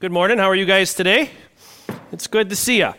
[0.00, 0.38] Good morning.
[0.38, 1.32] How are you guys today?
[2.12, 2.94] It's good to see you.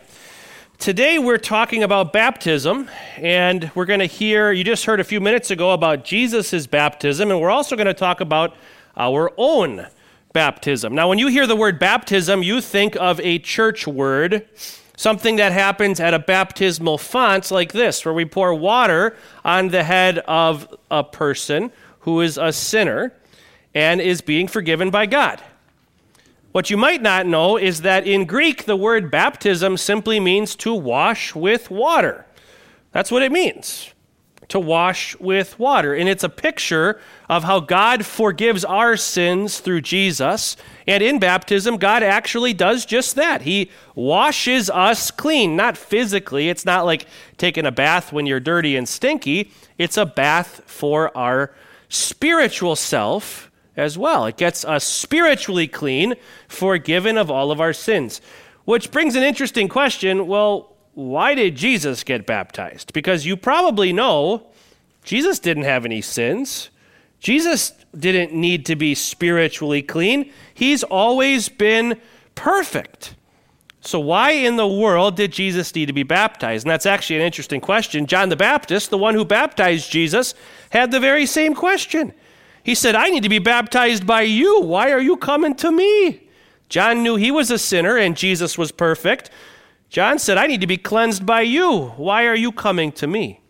[0.78, 5.18] Today we're talking about baptism, and we're going to hear, you just heard a few
[5.18, 8.54] minutes ago about Jesus' baptism, and we're also going to talk about
[8.98, 9.86] our own
[10.34, 10.94] baptism.
[10.94, 14.46] Now, when you hear the word baptism, you think of a church word,
[14.94, 19.84] something that happens at a baptismal font like this, where we pour water on the
[19.84, 23.14] head of a person who is a sinner
[23.72, 25.42] and is being forgiven by God.
[26.52, 30.74] What you might not know is that in Greek, the word baptism simply means to
[30.74, 32.26] wash with water.
[32.92, 33.92] That's what it means
[34.50, 35.94] to wash with water.
[35.94, 40.56] And it's a picture of how God forgives our sins through Jesus.
[40.88, 43.42] And in baptism, God actually does just that.
[43.42, 46.48] He washes us clean, not physically.
[46.48, 47.06] It's not like
[47.38, 51.54] taking a bath when you're dirty and stinky, it's a bath for our
[51.88, 53.49] spiritual self
[53.80, 54.26] as well.
[54.26, 56.14] It gets us spiritually clean,
[56.46, 58.20] forgiven of all of our sins.
[58.64, 60.26] Which brings an interesting question.
[60.26, 62.92] Well, why did Jesus get baptized?
[62.92, 64.46] Because you probably know
[65.02, 66.70] Jesus didn't have any sins.
[67.20, 70.32] Jesus didn't need to be spiritually clean.
[70.54, 72.00] He's always been
[72.34, 73.14] perfect.
[73.82, 76.66] So, why in the world did Jesus need to be baptized?
[76.66, 78.06] And that's actually an interesting question.
[78.06, 80.34] John the Baptist, the one who baptized Jesus,
[80.70, 82.12] had the very same question.
[82.62, 84.60] He said, I need to be baptized by you.
[84.60, 86.28] Why are you coming to me?
[86.68, 89.30] John knew he was a sinner and Jesus was perfect.
[89.88, 91.88] John said, I need to be cleansed by you.
[91.96, 93.40] Why are you coming to me?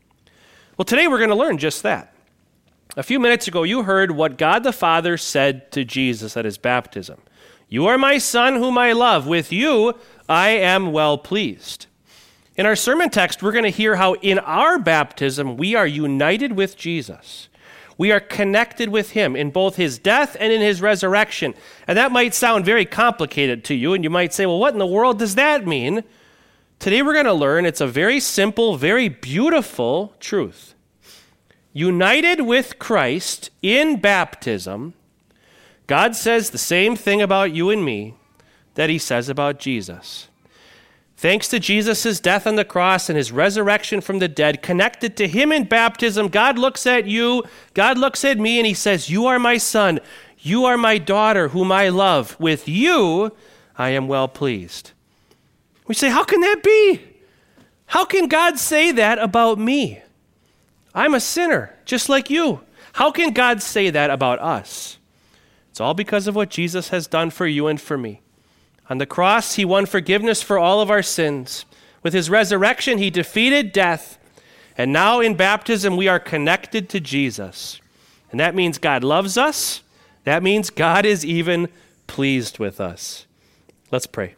[0.78, 2.14] Well, today we're going to learn just that.
[2.96, 6.56] A few minutes ago, you heard what God the Father said to Jesus at his
[6.56, 7.20] baptism
[7.68, 9.26] You are my Son, whom I love.
[9.26, 9.94] With you
[10.28, 11.86] I am well pleased.
[12.56, 16.52] In our sermon text, we're going to hear how in our baptism we are united
[16.52, 17.49] with Jesus.
[18.00, 21.52] We are connected with him in both his death and in his resurrection.
[21.86, 24.78] And that might sound very complicated to you, and you might say, well, what in
[24.78, 26.02] the world does that mean?
[26.78, 30.72] Today we're going to learn it's a very simple, very beautiful truth.
[31.74, 34.94] United with Christ in baptism,
[35.86, 38.14] God says the same thing about you and me
[38.76, 40.29] that he says about Jesus.
[41.20, 45.28] Thanks to Jesus' death on the cross and his resurrection from the dead, connected to
[45.28, 47.44] him in baptism, God looks at you,
[47.74, 50.00] God looks at me, and he says, You are my son,
[50.38, 52.40] you are my daughter, whom I love.
[52.40, 53.32] With you,
[53.76, 54.92] I am well pleased.
[55.86, 57.02] We say, How can that be?
[57.84, 60.00] How can God say that about me?
[60.94, 62.62] I'm a sinner, just like you.
[62.94, 64.96] How can God say that about us?
[65.68, 68.22] It's all because of what Jesus has done for you and for me.
[68.90, 71.64] On the cross, he won forgiveness for all of our sins.
[72.02, 74.18] With his resurrection, he defeated death.
[74.76, 77.80] And now in baptism, we are connected to Jesus.
[78.32, 79.82] And that means God loves us.
[80.24, 81.68] That means God is even
[82.08, 83.26] pleased with us.
[83.92, 84.34] Let's pray.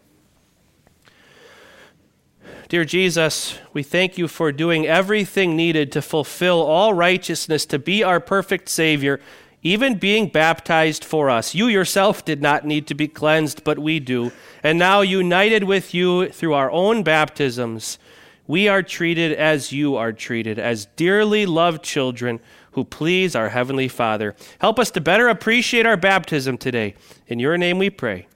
[2.69, 8.03] Dear Jesus, we thank you for doing everything needed to fulfill all righteousness, to be
[8.03, 9.21] our perfect Savior,
[9.62, 11.55] even being baptized for us.
[11.55, 14.33] You yourself did not need to be cleansed, but we do.
[14.62, 17.99] And now, united with you through our own baptisms,
[18.47, 22.41] we are treated as you are treated, as dearly loved children
[22.72, 24.34] who please our Heavenly Father.
[24.59, 26.95] Help us to better appreciate our baptism today.
[27.28, 28.27] In your name we pray.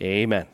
[0.00, 0.46] Amen.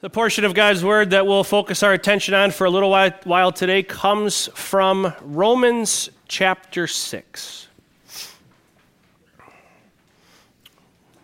[0.00, 3.52] The portion of God's Word that we'll focus our attention on for a little while
[3.52, 7.68] today comes from Romans chapter 6.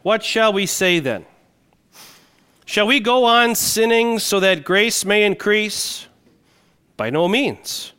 [0.02, 1.26] What shall we say then?
[2.64, 6.06] Shall we go on sinning so that grace may increase?
[6.96, 7.92] By no means.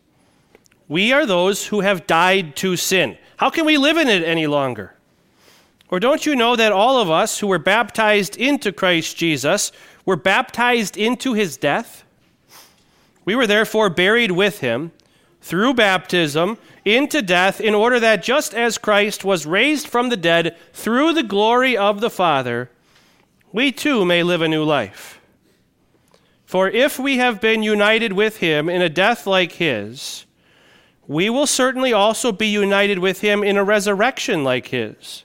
[0.87, 3.17] We are those who have died to sin.
[3.37, 4.95] How can we live in it any longer?
[5.89, 9.71] Or don't you know that all of us who were baptized into Christ Jesus
[10.05, 12.03] were baptized into his death?
[13.25, 14.91] We were therefore buried with him
[15.41, 20.55] through baptism into death, in order that just as Christ was raised from the dead
[20.73, 22.69] through the glory of the Father,
[23.51, 25.19] we too may live a new life.
[26.45, 30.25] For if we have been united with him in a death like his,
[31.07, 35.23] we will certainly also be united with him in a resurrection like his.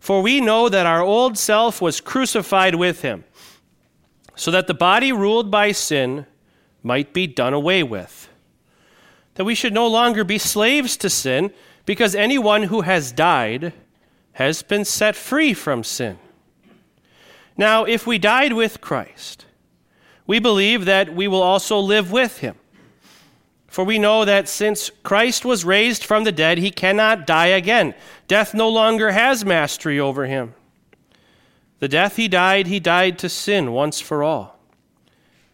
[0.00, 3.24] For we know that our old self was crucified with him,
[4.34, 6.26] so that the body ruled by sin
[6.82, 8.28] might be done away with
[9.34, 11.52] that we should no longer be slaves to sin
[11.86, 13.72] because anyone who has died
[14.32, 16.18] has been set free from sin.
[17.56, 19.46] Now, if we died with Christ,
[20.26, 22.56] we believe that we will also live with him.
[23.66, 27.94] For we know that since Christ was raised from the dead, he cannot die again.
[28.28, 30.54] Death no longer has mastery over him.
[31.78, 34.60] The death he died, he died to sin once for all.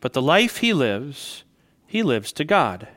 [0.00, 1.44] But the life he lives,
[1.86, 2.88] he lives to God.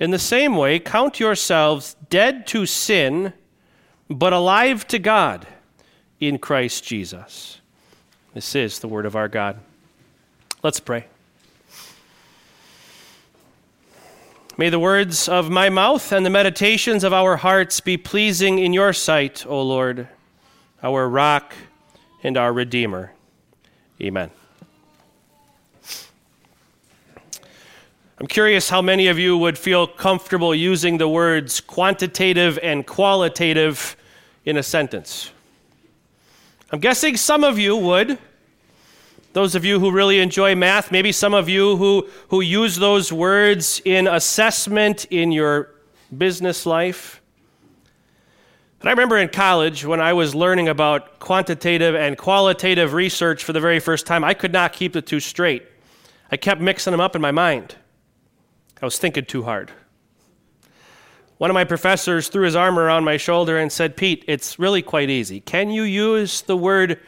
[0.00, 3.32] In the same way, count yourselves dead to sin,
[4.08, 5.46] but alive to God
[6.20, 7.60] in Christ Jesus.
[8.34, 9.58] This is the word of our God.
[10.62, 11.06] Let's pray.
[14.56, 18.72] May the words of my mouth and the meditations of our hearts be pleasing in
[18.72, 20.08] your sight, O Lord,
[20.82, 21.54] our rock
[22.24, 23.12] and our Redeemer.
[24.00, 24.30] Amen.
[28.20, 33.96] I'm curious how many of you would feel comfortable using the words quantitative and qualitative
[34.44, 35.30] in a sentence.
[36.72, 38.18] I'm guessing some of you would.
[39.34, 43.12] Those of you who really enjoy math, maybe some of you who, who use those
[43.12, 45.70] words in assessment in your
[46.16, 47.22] business life.
[48.80, 53.52] But I remember in college when I was learning about quantitative and qualitative research for
[53.52, 55.64] the very first time, I could not keep the two straight.
[56.32, 57.76] I kept mixing them up in my mind.
[58.80, 59.72] I was thinking too hard.
[61.38, 64.82] One of my professors threw his arm around my shoulder and said, Pete, it's really
[64.82, 65.40] quite easy.
[65.40, 67.00] Can you use the word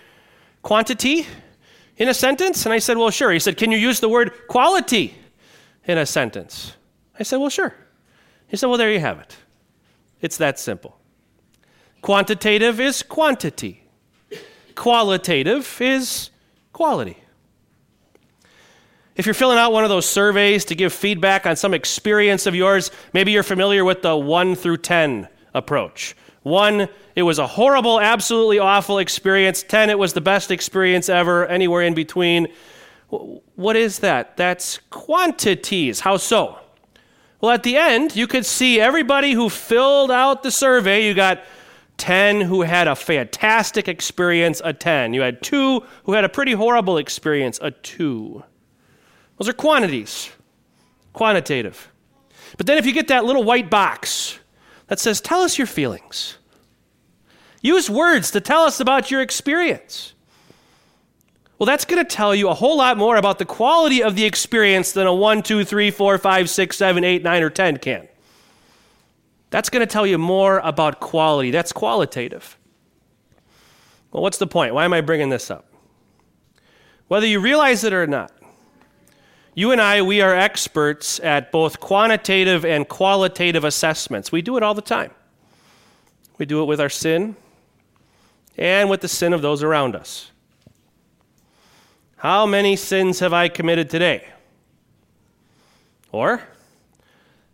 [0.63, 1.27] quantity
[1.97, 2.65] in a sentence?
[2.65, 3.33] And I said, Well, sure.
[3.33, 5.15] He said, Can you use the word quality
[5.85, 6.77] in a sentence?
[7.19, 7.75] I said, Well, sure.
[8.47, 9.37] He said, Well, there you have it.
[10.21, 10.97] It's that simple.
[12.03, 13.85] Quantitative is quantity,
[14.75, 16.31] qualitative is
[16.73, 17.19] quality.
[19.17, 22.55] If you're filling out one of those surveys to give feedback on some experience of
[22.55, 26.17] yours, maybe you're familiar with the 1 through 10 approach.
[26.43, 29.63] One, it was a horrible, absolutely awful experience.
[29.63, 32.49] 10, it was the best experience ever, anywhere in between.
[33.09, 34.37] What is that?
[34.37, 36.01] That's quantities.
[36.01, 36.59] How so?
[37.41, 41.07] Well, at the end, you could see everybody who filled out the survey.
[41.07, 41.43] You got
[41.99, 45.13] 10 who had a fantastic experience, a 10.
[45.13, 48.45] You had 2 who had a pretty horrible experience, a 2.
[49.41, 50.29] Those are quantities,
[51.15, 51.91] quantitative.
[52.59, 54.39] But then if you get that little white box
[54.89, 56.37] that says, Tell us your feelings,
[57.63, 60.13] use words to tell us about your experience.
[61.59, 64.27] Well, that's going to tell you a whole lot more about the quality of the
[64.27, 68.09] experience than a 1, 2, 3, 4, 5, 6, 7, 8, 9, or 10 can.
[69.49, 71.51] That's going to tell you more about quality.
[71.51, 72.59] That's qualitative.
[74.13, 74.75] Well, what's the point?
[74.75, 75.67] Why am I bringing this up?
[77.09, 78.33] Whether you realize it or not,
[79.61, 84.33] you and I, we are experts at both quantitative and qualitative assessments.
[84.33, 85.11] We do it all the time.
[86.39, 87.37] We do it with our sin
[88.57, 90.31] and with the sin of those around us.
[92.17, 94.29] How many sins have I committed today?
[96.11, 96.43] Or,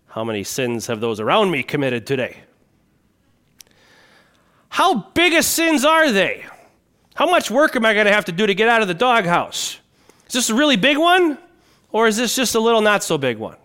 [0.07, 2.37] how many sins have those around me committed today?
[4.69, 6.45] How big a sins are they?
[7.17, 8.95] How much work am I going to have to do to get out of the
[8.95, 9.81] doghouse?
[10.29, 11.39] Is this a really big one?
[11.91, 13.57] Or is this just a little not so big one?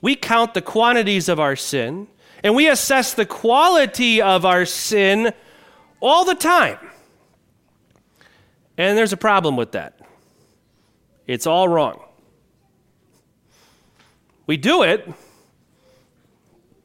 [0.00, 2.08] We count the quantities of our sin
[2.42, 5.32] and we assess the quality of our sin
[6.00, 6.78] all the time.
[8.76, 9.98] And there's a problem with that.
[11.26, 12.02] It's all wrong.
[14.46, 15.10] We do it,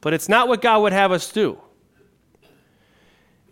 [0.00, 1.60] but it's not what God would have us do.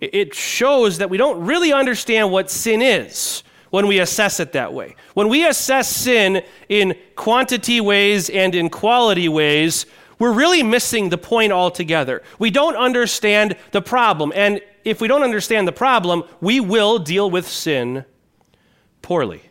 [0.00, 4.72] It shows that we don't really understand what sin is when we assess it that
[4.72, 4.96] way.
[5.14, 9.86] When we assess sin in quantity ways and in quality ways,
[10.18, 12.22] we're really missing the point altogether.
[12.38, 14.32] We don't understand the problem.
[14.34, 18.04] And if we don't understand the problem, we will deal with sin
[19.02, 19.42] poorly.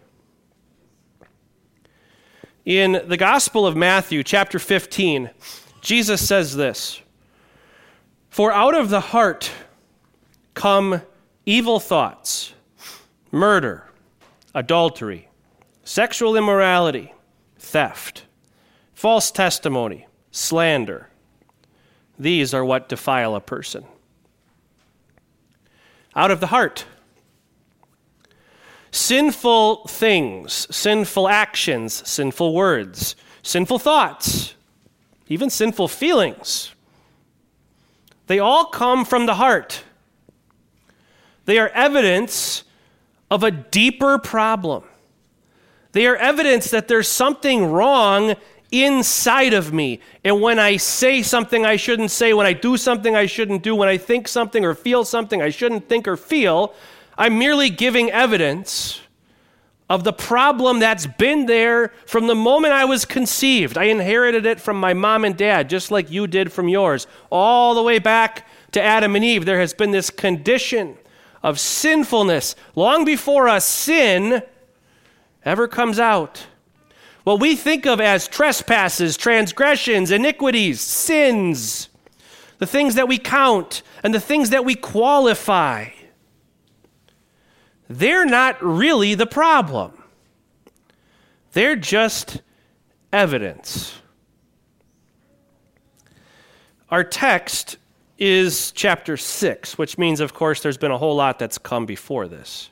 [2.66, 5.30] In the Gospel of Matthew, chapter 15,
[5.80, 7.02] Jesus says this
[8.30, 9.52] For out of the heart
[10.54, 11.02] come
[11.46, 12.54] evil thoughts,
[13.32, 13.87] murder
[14.58, 15.30] adultery,
[15.84, 17.14] sexual immorality,
[17.60, 18.26] theft,
[18.96, 21.10] false testimony, slander.
[22.18, 23.86] These are what defile a person.
[26.16, 26.86] Out of the heart.
[28.90, 34.56] Sinful things, sinful actions, sinful words, sinful thoughts,
[35.28, 36.74] even sinful feelings.
[38.26, 39.84] They all come from the heart.
[41.46, 42.64] They are evidence
[43.30, 44.84] of a deeper problem.
[45.92, 48.36] They are evidence that there's something wrong
[48.72, 50.00] inside of me.
[50.24, 53.76] And when I say something I shouldn't say, when I do something I shouldn't do,
[53.76, 56.74] when I think something or feel something I shouldn't think or feel,
[57.18, 59.02] I'm merely giving evidence
[59.90, 63.78] of the problem that's been there from the moment I was conceived.
[63.78, 67.08] I inherited it from my mom and dad, just like you did from yours.
[67.32, 70.98] All the way back to Adam and Eve, there has been this condition
[71.48, 74.44] of sinfulness, long before a sin
[75.46, 76.46] ever comes out.
[77.24, 81.88] What we think of as trespasses, transgressions, iniquities, sins,
[82.58, 85.88] the things that we count, and the things that we qualify,
[87.88, 90.04] they're not really the problem.
[91.54, 92.42] They're just
[93.14, 94.02] evidence.
[96.90, 97.78] Our text
[98.18, 102.28] is chapter 6, which means, of course, there's been a whole lot that's come before
[102.28, 102.70] this.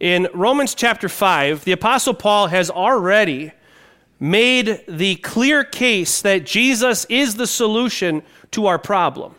[0.00, 3.52] In Romans chapter 5, the Apostle Paul has already
[4.20, 9.34] made the clear case that Jesus is the solution to our problem.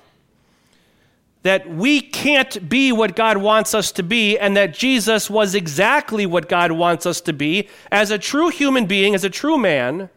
[1.44, 6.25] That we can't be what God wants us to be, and that Jesus was exactly
[6.25, 10.10] what God wants us to be as a true human being, as a true man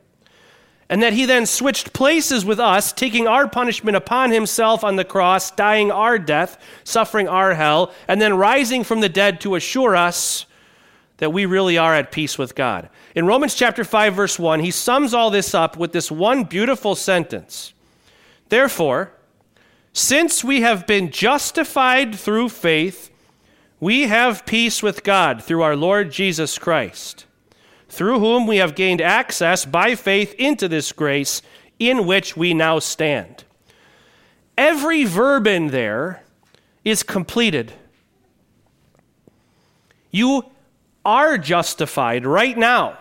[0.92, 5.06] and that he then switched places with us, taking our punishment upon himself on the
[5.06, 9.96] cross, dying our death, suffering our hell, and then rising from the dead to assure
[9.96, 10.44] us
[11.16, 12.90] that we really are at peace with God.
[13.14, 16.94] In Romans chapter 5 verse 1, he sums all this up with this one beautiful
[16.94, 17.72] sentence.
[18.50, 19.14] Therefore,
[19.94, 23.10] since we have been justified through faith,
[23.80, 27.24] we have peace with God through our Lord Jesus Christ
[27.92, 31.42] through whom we have gained access by faith into this grace
[31.78, 33.44] in which we now stand.
[34.56, 36.22] Every verb in there
[36.86, 37.70] is completed.
[40.10, 40.46] You
[41.04, 42.96] are justified right now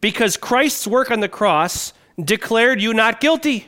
[0.00, 3.66] because Christ's work on the cross declared you not guilty.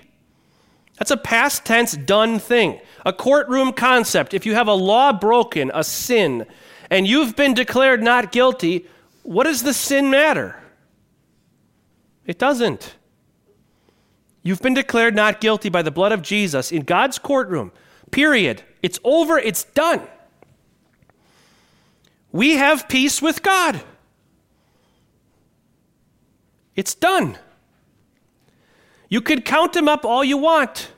[0.96, 4.32] That's a past tense done thing, a courtroom concept.
[4.32, 6.46] If you have a law broken, a sin,
[6.88, 8.86] and you've been declared not guilty,
[9.28, 10.56] what does the sin matter?
[12.24, 12.96] It doesn't.
[14.42, 17.70] You've been declared not guilty by the blood of Jesus in God's courtroom.
[18.10, 18.62] Period.
[18.82, 20.00] It's over, it's done.
[22.32, 23.82] We have peace with God.
[26.74, 27.36] It's done.
[29.10, 30.90] You can count them up all you want.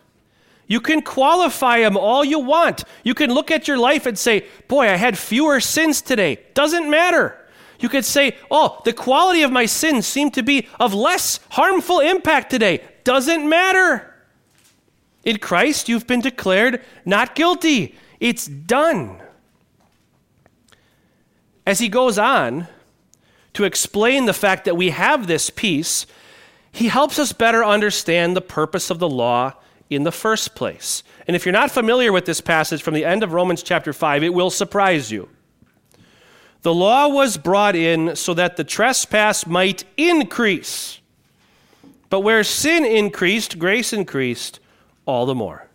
[0.68, 2.84] You can qualify them all you want.
[3.02, 6.38] You can look at your life and say, Boy, I had fewer sins today.
[6.54, 7.39] Doesn't matter.
[7.80, 12.00] You could say, oh, the quality of my sins seem to be of less harmful
[12.00, 12.82] impact today.
[13.04, 14.14] Doesn't matter.
[15.24, 17.96] In Christ, you've been declared not guilty.
[18.20, 19.20] It's done.
[21.66, 22.68] As he goes on
[23.54, 26.06] to explain the fact that we have this peace,
[26.72, 29.54] he helps us better understand the purpose of the law
[29.88, 31.02] in the first place.
[31.26, 34.22] And if you're not familiar with this passage from the end of Romans chapter 5,
[34.22, 35.28] it will surprise you.
[36.62, 41.00] The law was brought in so that the trespass might increase.
[42.10, 44.60] But where sin increased, grace increased
[45.06, 45.66] all the more.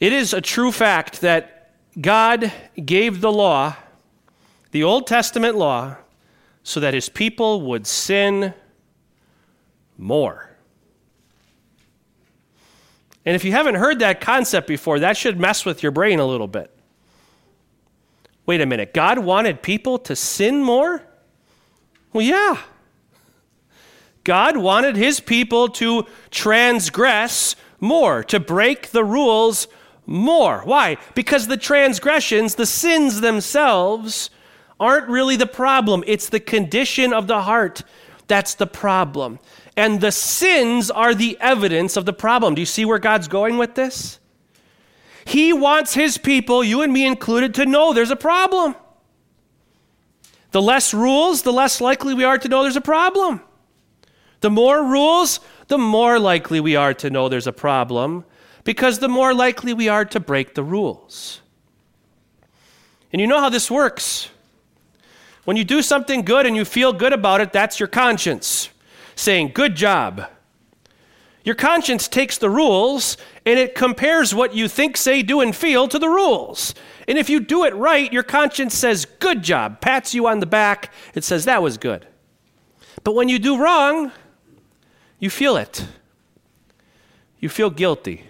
[0.00, 2.52] It is a true fact that God
[2.82, 3.76] gave the law,
[4.70, 5.96] the Old Testament law,
[6.62, 8.54] so that his people would sin
[9.98, 10.50] more.
[13.26, 16.26] And if you haven't heard that concept before, that should mess with your brain a
[16.26, 16.77] little bit
[18.48, 21.02] wait a minute, God wanted people to sin more?
[22.14, 22.58] Well, yeah.
[24.24, 29.68] God wanted his people to transgress more, to break the rules
[30.06, 30.62] more.
[30.64, 30.96] Why?
[31.14, 34.30] Because the transgressions, the sins themselves,
[34.80, 36.02] aren't really the problem.
[36.06, 37.82] It's the condition of the heart
[38.28, 39.40] that's the problem.
[39.76, 42.54] And the sins are the evidence of the problem.
[42.54, 44.20] Do you see where God's going with this?
[45.28, 48.74] He wants his people, you and me included, to know there's a problem.
[50.52, 53.42] The less rules, the less likely we are to know there's a problem.
[54.40, 58.24] The more rules, the more likely we are to know there's a problem,
[58.64, 61.42] because the more likely we are to break the rules.
[63.12, 64.30] And you know how this works.
[65.44, 68.70] When you do something good and you feel good about it, that's your conscience
[69.14, 70.26] saying, Good job.
[71.44, 73.16] Your conscience takes the rules
[73.48, 76.74] and it compares what you think, say, do, and feel to the rules.
[77.08, 80.46] And if you do it right, your conscience says, Good job, pats you on the
[80.46, 82.06] back, it says, That was good.
[83.04, 84.12] But when you do wrong,
[85.18, 85.86] you feel it.
[87.40, 88.24] You feel guilty.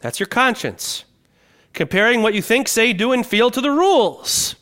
[0.00, 1.04] That's your conscience.
[1.74, 4.56] Comparing what you think, say, do, and feel to the rules.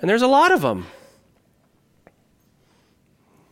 [0.00, 0.86] And there's a lot of them.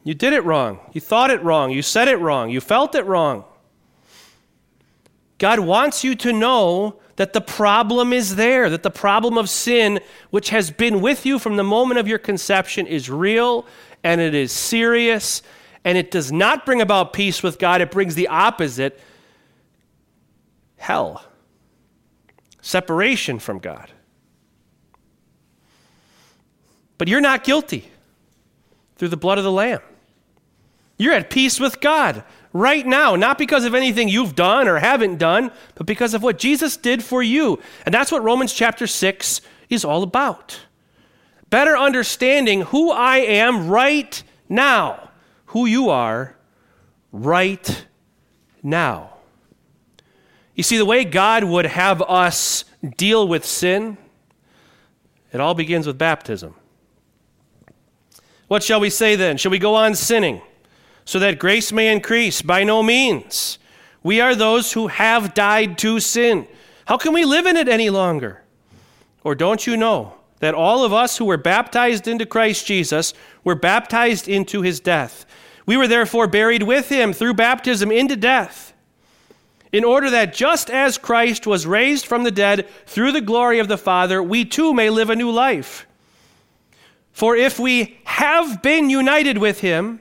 [0.04, 0.78] You did it wrong.
[0.92, 1.72] You thought it wrong.
[1.72, 2.50] You said it wrong.
[2.50, 3.42] You felt it wrong.
[5.38, 10.00] God wants you to know that the problem is there, that the problem of sin,
[10.30, 13.66] which has been with you from the moment of your conception, is real
[14.04, 15.42] and it is serious
[15.84, 17.80] and it does not bring about peace with God.
[17.80, 19.00] It brings the opposite
[20.76, 21.24] hell.
[22.60, 23.90] separation from God.
[26.98, 27.88] But you're not guilty
[28.96, 29.80] through the blood of the Lamb.
[30.98, 32.24] You're at peace with God
[32.58, 36.38] right now, not because of anything you've done or haven't done, but because of what
[36.38, 37.60] Jesus did for you.
[37.84, 40.60] And that's what Romans chapter 6 is all about.
[41.50, 45.10] Better understanding who I am right now,
[45.46, 46.36] who you are
[47.12, 47.86] right
[48.62, 49.10] now.
[50.54, 52.64] You see, the way God would have us
[52.96, 53.98] deal with sin,
[55.32, 56.54] it all begins with baptism.
[58.48, 59.36] What shall we say then?
[59.36, 60.40] Shall we go on sinning
[61.06, 62.42] so that grace may increase?
[62.42, 63.58] By no means.
[64.02, 66.46] We are those who have died to sin.
[66.84, 68.42] How can we live in it any longer?
[69.24, 73.54] Or don't you know that all of us who were baptized into Christ Jesus were
[73.54, 75.24] baptized into his death?
[75.64, 78.72] We were therefore buried with him through baptism into death,
[79.72, 83.66] in order that just as Christ was raised from the dead through the glory of
[83.66, 85.86] the Father, we too may live a new life.
[87.12, 90.00] For if we have been united with him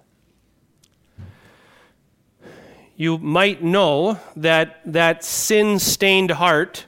[3.01, 6.85] you might know that that sin stained heart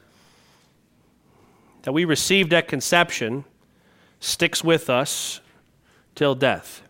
[1.82, 3.43] that we received at conception
[4.20, 5.41] sticks with us
[6.13, 6.84] till death.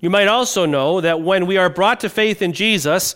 [0.00, 3.14] You might also know that when we are brought to faith in Jesus,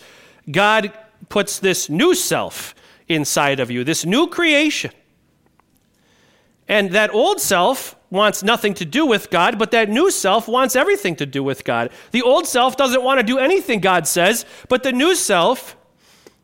[0.49, 0.93] God
[1.29, 2.73] puts this new self
[3.09, 4.93] inside of you, this new creation.
[6.69, 10.77] And that old self wants nothing to do with God, but that new self wants
[10.77, 11.91] everything to do with God.
[12.13, 15.77] The old self doesn't want to do anything God says, but the new self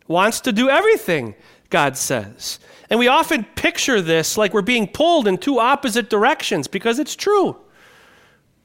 [0.09, 1.35] wants to do everything
[1.71, 2.59] God says.
[2.91, 7.17] And we often picture this like we're being pulled in two opposite directions because it's
[7.17, 7.57] true.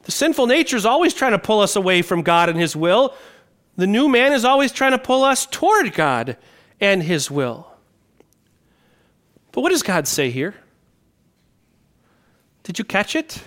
[0.02, 3.14] The sinful nature is always trying to pull us away from God and His will.
[3.76, 6.36] The new man is always trying to pull us toward God
[6.80, 7.66] and His will.
[9.52, 10.54] But what does God say here?
[12.68, 13.42] Did you catch it?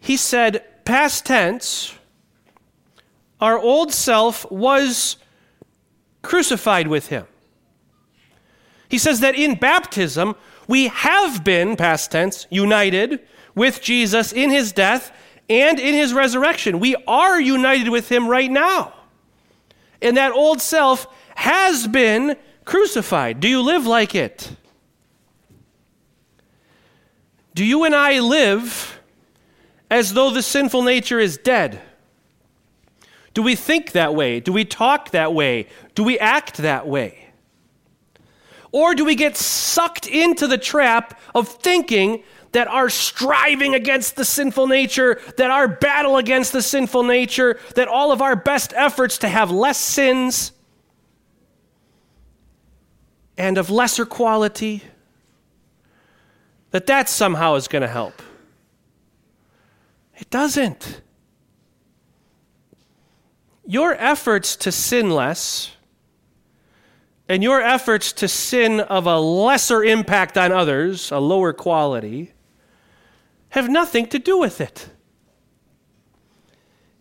[0.00, 1.94] He said, past tense,
[3.40, 5.16] our old self was
[6.20, 7.28] crucified with him.
[8.88, 10.34] He says that in baptism,
[10.66, 13.20] we have been, past tense, united
[13.54, 15.12] with Jesus in his death
[15.48, 16.80] and in his resurrection.
[16.80, 18.94] We are united with him right now.
[20.02, 23.38] And that old self has been crucified.
[23.38, 24.56] Do you live like it?
[27.54, 29.00] Do you and I live
[29.90, 31.80] as though the sinful nature is dead?
[33.34, 34.40] Do we think that way?
[34.40, 35.68] Do we talk that way?
[35.94, 37.26] Do we act that way?
[38.72, 44.24] Or do we get sucked into the trap of thinking that our striving against the
[44.24, 49.18] sinful nature, that our battle against the sinful nature, that all of our best efforts
[49.18, 50.52] to have less sins
[53.36, 54.82] and of lesser quality,
[56.70, 58.22] that that somehow is going to help.
[60.16, 61.00] It doesn't.
[63.66, 65.72] Your efforts to sin less
[67.28, 72.32] and your efforts to sin of a lesser impact on others, a lower quality,
[73.50, 74.88] have nothing to do with it.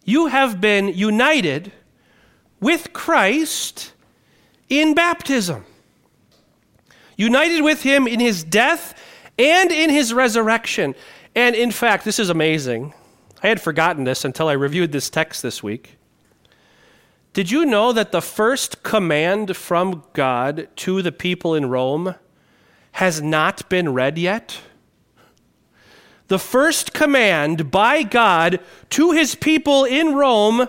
[0.03, 1.71] You have been united
[2.59, 3.93] with Christ
[4.69, 5.65] in baptism,
[7.17, 8.93] united with him in his death
[9.39, 10.93] and in his resurrection.
[11.33, 12.93] And in fact, this is amazing.
[13.41, 15.97] I had forgotten this until I reviewed this text this week.
[17.31, 22.15] Did you know that the first command from God to the people in Rome
[22.93, 24.59] has not been read yet?
[26.27, 28.59] The first command by God
[28.91, 30.67] to his people in Rome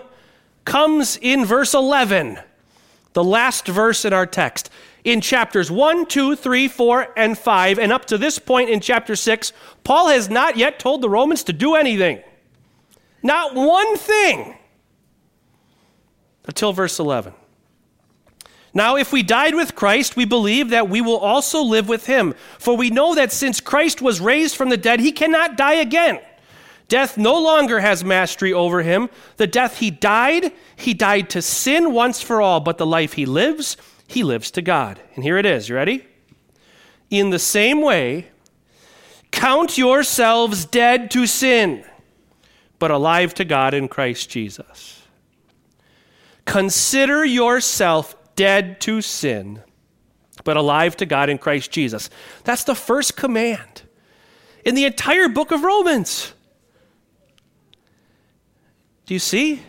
[0.63, 2.39] comes in verse 11,
[3.13, 4.69] the last verse in our text
[5.03, 9.15] in chapters 1, 2, 3, 4, and 5, and up to this point in chapter
[9.15, 12.21] 6, Paul has not yet told the Romans to do anything.
[13.23, 14.57] Not one thing.
[16.45, 17.33] Until verse 11.
[18.73, 22.33] Now, if we died with Christ, we believe that we will also live with him.
[22.57, 26.19] For we know that since Christ was raised from the dead, he cannot die again.
[26.87, 29.09] Death no longer has mastery over him.
[29.37, 33.25] The death he died, he died to sin once for all, but the life he
[33.25, 33.77] lives,
[34.11, 34.99] he lives to God.
[35.15, 35.69] And here it is.
[35.69, 36.05] You ready?
[37.09, 38.27] In the same way,
[39.31, 41.85] Count yourselves dead to sin,
[42.79, 45.03] but alive to God in Christ Jesus.
[46.45, 49.63] Consider yourself dead to sin,
[50.43, 52.09] but alive to God in Christ Jesus.
[52.43, 53.83] That's the first command
[54.65, 56.33] in the entire book of Romans.
[59.05, 59.61] Do you see?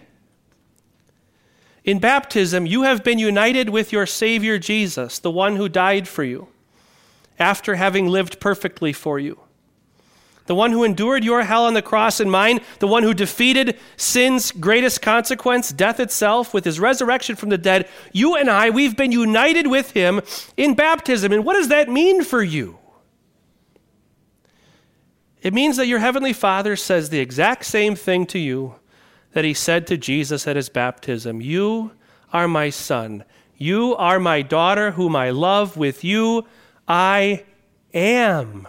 [1.84, 6.22] In baptism, you have been united with your Savior Jesus, the one who died for
[6.22, 6.48] you,
[7.38, 9.40] after having lived perfectly for you.
[10.46, 13.78] The one who endured your hell on the cross and mine, the one who defeated
[13.96, 17.88] sin's greatest consequence, death itself, with his resurrection from the dead.
[18.12, 20.20] You and I, we've been united with him
[20.56, 21.32] in baptism.
[21.32, 22.78] And what does that mean for you?
[25.42, 28.76] It means that your heavenly Father says the exact same thing to you
[29.32, 31.92] that he said to Jesus at his baptism You
[32.32, 33.24] are my son.
[33.56, 35.76] You are my daughter, whom I love.
[35.76, 36.46] With you
[36.88, 37.44] I
[37.94, 38.66] am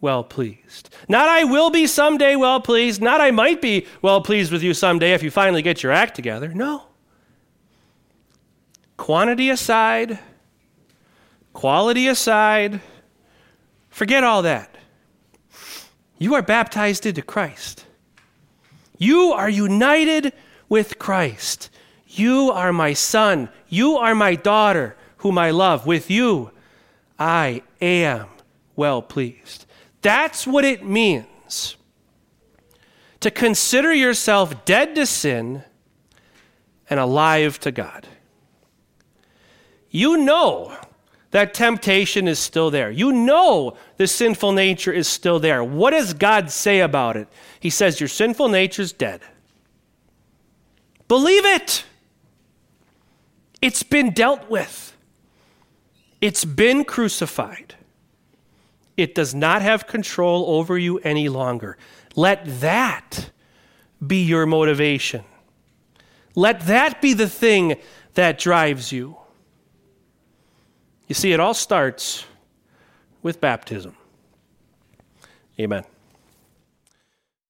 [0.00, 0.90] well pleased.
[1.08, 3.00] Not I will be someday well pleased.
[3.00, 6.14] Not I might be well pleased with you someday if you finally get your act
[6.14, 6.48] together.
[6.48, 6.84] No.
[8.96, 10.18] Quantity aside,
[11.52, 12.80] quality aside,
[13.88, 14.76] forget all that.
[16.18, 17.84] You are baptized into Christ.
[18.98, 20.32] You are united
[20.68, 21.70] with Christ.
[22.06, 23.48] You are my son.
[23.68, 25.86] You are my daughter, whom I love.
[25.86, 26.50] With you,
[27.18, 28.28] I am
[28.76, 29.66] well pleased.
[30.02, 31.76] That's what it means
[33.20, 35.64] to consider yourself dead to sin
[36.90, 38.06] and alive to God.
[39.90, 40.76] You know
[41.30, 42.90] that temptation is still there.
[42.90, 45.62] You know the sinful nature is still there.
[45.62, 47.28] What does God say about it?
[47.60, 49.20] He says, Your sinful nature is dead.
[51.06, 51.84] Believe it.
[53.60, 54.96] It's been dealt with,
[56.20, 57.74] it's been crucified.
[58.96, 61.78] It does not have control over you any longer.
[62.16, 63.30] Let that
[64.04, 65.24] be your motivation.
[66.34, 67.76] Let that be the thing
[68.14, 69.16] that drives you.
[71.08, 72.26] You see, it all starts
[73.22, 73.96] with baptism.
[75.58, 75.84] Amen.